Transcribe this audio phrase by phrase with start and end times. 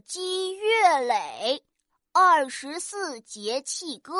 [0.00, 1.62] 四季乐垒，
[2.14, 4.14] 二十四节气歌。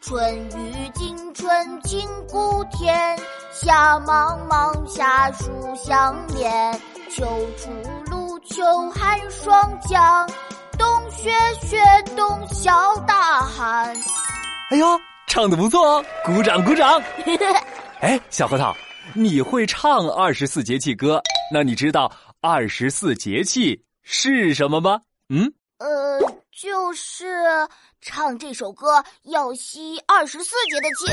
[0.00, 3.16] 春雨惊春清谷天，
[3.52, 5.44] 夏茫茫夏暑
[5.76, 6.72] 相连，
[7.08, 7.24] 秋
[7.56, 7.70] 处
[8.10, 10.28] 露秋寒霜降，
[10.76, 11.30] 冬雪
[11.62, 11.78] 雪
[12.16, 13.94] 冬小大寒。
[14.70, 17.00] 哎呦，唱的不错哦，鼓掌鼓掌！
[18.02, 18.76] 哎，小核桃，
[19.14, 21.22] 你会唱二十四节气歌？
[21.52, 22.10] 那你知道
[22.48, 25.00] 二十四节气是什么吗？
[25.30, 26.20] 嗯，呃，
[26.52, 27.26] 就是
[28.00, 31.12] 唱这首歌要吸二十四节的气，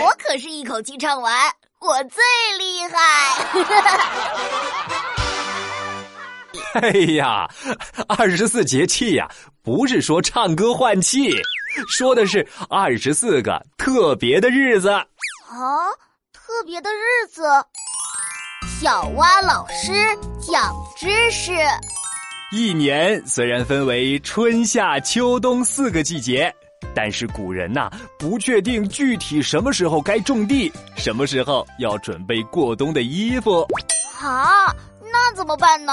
[0.00, 2.22] 我可是一口气唱完，我最
[2.56, 2.96] 厉害。
[6.74, 7.48] 哎呀，
[8.06, 9.28] 二十四节气呀，
[9.64, 11.32] 不是说唱歌换气，
[11.88, 15.04] 说的是二十四个特别的日子啊，
[16.32, 17.42] 特别的日子。
[18.80, 19.92] 小蛙老师
[20.40, 21.52] 讲知识：
[22.50, 26.52] 一年虽然分为春夏秋冬四个季节，
[26.94, 33.60] 但是古人呐不确定具体什么时候该种地，什么时候要准备过冬的衣服。
[34.18, 34.74] 啊，
[35.12, 35.92] 那怎么办呢？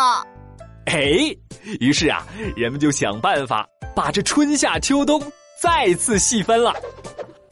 [0.86, 1.36] 哎，
[1.82, 5.22] 于是啊，人们就想办法把这春夏秋冬
[5.62, 6.74] 再次细分了。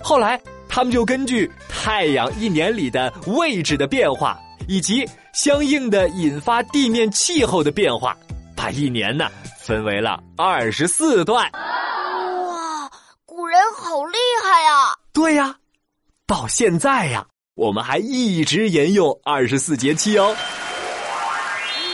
[0.02, 8.16] 后来，他们就根据太阳一年里的位置的变化，以及相应的引发地面气候的变化，
[8.56, 11.52] 把一年呢分为了二十四段。
[11.52, 12.92] 哇，
[13.26, 14.96] 古人好厉害呀！
[15.14, 15.58] 对呀，
[16.28, 20.36] 到现在呀，我们还一直沿用二十四节气哦。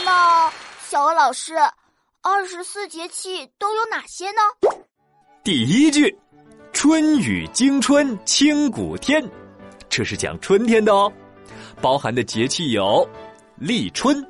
[0.06, 0.52] 那
[0.88, 1.56] 小鹅老师，
[2.22, 4.42] 二十四节气都有哪些呢？
[5.44, 6.16] 第一句
[6.72, 9.28] ，“春雨惊春清谷天”，
[9.90, 11.12] 这是讲春天的哦。
[11.82, 13.08] 包含的节气有
[13.58, 14.24] 立春、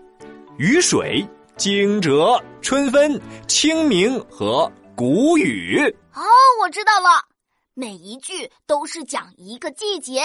[0.58, 5.80] 雨水、惊蛰、春分、清明和谷雨。
[6.14, 6.22] 哦，
[6.62, 7.24] 我知道了，
[7.74, 10.22] 每一句都是讲一个季节，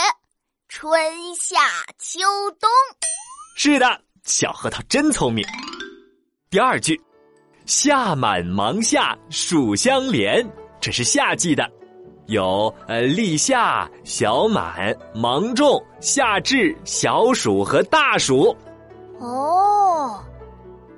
[0.68, 1.00] 春
[1.34, 1.56] 夏
[1.98, 2.20] 秋
[2.60, 2.70] 冬。
[3.56, 5.44] 是的，小核桃真聪明。
[6.48, 7.00] 第二句
[7.66, 10.48] ，“夏满芒夏暑相连”，
[10.80, 11.68] 这是夏季的，
[12.26, 18.56] 有呃立夏、小满、芒种、夏至、小暑和大暑。
[19.20, 20.20] 哦，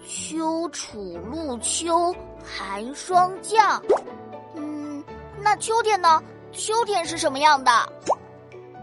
[0.06, 3.82] 秋处露秋寒霜降。
[4.54, 5.04] 嗯，
[5.40, 6.22] 那秋天呢？
[6.52, 7.70] 秋天是什么样的？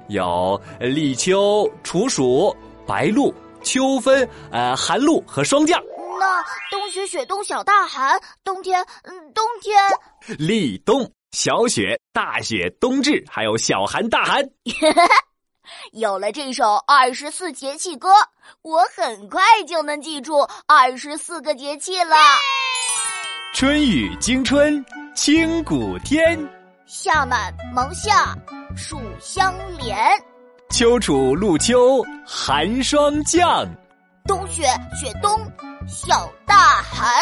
[0.08, 3.34] 有立秋、处暑、白露、
[3.64, 5.82] 秋分、呃寒露和霜降。
[6.20, 9.76] 那冬雪雪冬小大寒，冬天，嗯，冬天
[10.38, 14.42] 立冬、小雪、大雪、冬至，还有小寒、大寒。
[15.92, 18.08] 有了这首二十四节气歌，
[18.62, 22.16] 我很快就能记住二十四个节气了。
[23.54, 26.40] 春雨惊春清谷天，
[26.86, 28.34] 夏满芒夏
[28.78, 29.98] 暑相连，
[30.70, 33.68] 秋处露秋寒霜降，
[34.26, 34.64] 冬雪
[34.98, 35.38] 雪冬。
[35.86, 37.14] 小大寒，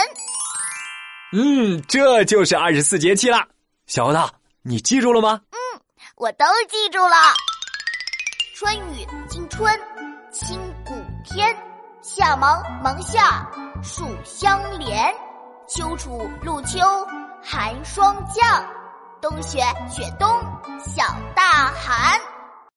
[1.34, 3.44] 嗯，这就是二十四节气了。
[3.85, 4.19] 小子，
[4.61, 5.41] 你记住了吗？
[5.51, 5.81] 嗯，
[6.16, 7.16] 我都记住了。
[8.55, 9.77] 春雨惊春，
[10.31, 10.94] 清谷
[11.25, 11.53] 天；
[12.01, 13.45] 夏芒芒夏，
[13.83, 15.13] 暑相连；
[15.67, 16.79] 秋处露秋，
[17.43, 18.63] 寒霜降；
[19.22, 19.59] 冬雪
[19.91, 20.27] 雪冬，
[20.79, 21.03] 小
[21.35, 22.19] 大寒。